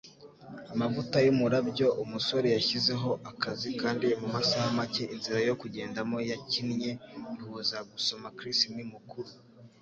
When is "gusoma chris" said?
7.91-8.59